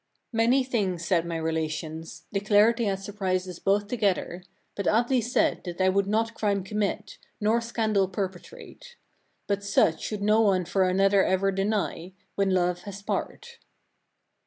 24. 0.31 0.47
Many 0.47 0.63
things 0.63 1.05
said 1.05 1.27
my 1.27 1.37
relations; 1.37 2.25
declared 2.33 2.77
they 2.77 2.85
had 2.85 2.97
surprised 2.97 3.47
us 3.47 3.59
both 3.59 3.87
together; 3.87 4.41
but 4.73 4.87
Atli 4.87 5.21
said, 5.21 5.63
that 5.65 5.79
I 5.79 5.89
would 5.89 6.07
not 6.07 6.33
crime 6.33 6.63
commit, 6.63 7.19
nor 7.39 7.61
scandal 7.61 8.07
perpetrate. 8.07 8.95
But 9.45 9.63
such 9.63 10.01
should 10.01 10.23
no 10.23 10.41
one 10.41 10.65
for 10.65 10.89
another 10.89 11.23
ever 11.23 11.51
deny, 11.51 12.13
when 12.33 12.49
love 12.49 12.81
has 12.85 13.03
part. 13.03 13.59